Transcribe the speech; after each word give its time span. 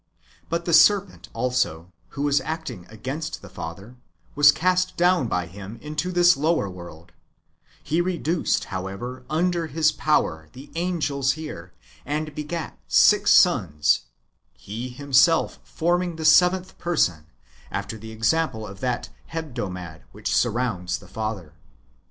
^ 0.45 0.49
But 0.49 0.65
the 0.65 0.73
serpent 0.73 1.29
also, 1.31 1.91
who 2.07 2.23
was 2.23 2.41
acting 2.41 2.87
against 2.89 3.43
the 3.43 3.49
father, 3.49 3.97
was 4.33 4.51
cast 4.51 4.97
down 4.97 5.27
by 5.27 5.45
him 5.45 5.77
into 5.79 6.11
this 6.11 6.35
lower 6.35 6.67
world; 6.67 7.11
he 7.83 8.01
reduced, 8.01 8.63
however, 8.73 9.23
under 9.29 9.67
his 9.67 9.91
power 9.91 10.49
the 10.53 10.71
angels 10.73 11.33
here, 11.33 11.73
and 12.03 12.33
begat 12.33 12.79
six 12.87 13.29
sons, 13.29 14.05
he 14.53 14.89
him 14.89 15.13
self 15.13 15.59
forming 15.63 16.15
the 16.15 16.25
seventh 16.25 16.79
person, 16.79 17.27
after 17.71 17.95
the 17.95 18.09
example 18.11 18.65
of 18.65 18.79
that 18.79 19.09
Hebdomad 19.31 20.01
which 20.13 20.35
surrounds 20.35 20.97
the 20.97 21.07
father. 21.07 21.53